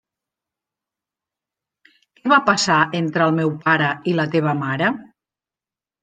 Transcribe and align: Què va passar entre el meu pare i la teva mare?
Què 2.19 2.31
va 2.33 2.39
passar 2.47 2.77
entre 2.99 3.27
el 3.31 3.35
meu 3.39 3.51
pare 3.65 3.91
i 4.13 4.15
la 4.21 4.25
teva 4.37 4.55
mare? 4.63 4.89